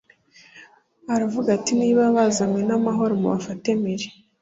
[1.13, 4.07] Aravuga ati “Niba bazanywe n’amahoro mubafate mpiri”